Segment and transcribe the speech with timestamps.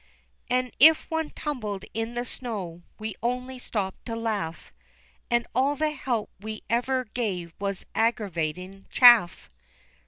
[0.49, 4.73] An' if one tumbled in the snow, we only stopped to laugh,
[5.29, 9.51] An' all the help we ever gave was aggravatin' chaff.